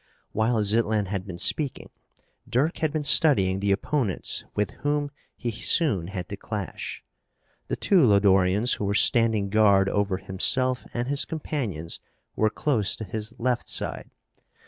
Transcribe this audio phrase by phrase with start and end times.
[0.31, 1.91] While Zitlan had been speaking,
[2.49, 7.03] Dirk had been studying the opponents with whom he soon had to clash.
[7.67, 11.99] The two Lodorians who were standing guard over himself and his companions
[12.35, 14.09] were close to his left side.